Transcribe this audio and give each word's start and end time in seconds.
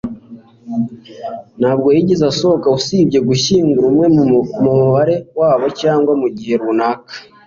ntabwo 1.59 1.87
yigeze 1.95 2.23
asohoka 2.31 2.67
usibye 2.77 3.19
gushyingura 3.29 3.85
umwe 3.91 4.07
mubare 4.63 5.15
wabo, 5.39 5.65
cyangwa 5.81 6.11
mugihe 6.21 6.55
runaka 6.61 7.13